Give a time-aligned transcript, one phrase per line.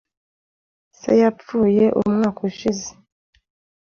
[0.99, 2.89] Se yapfuye umwaka ushize.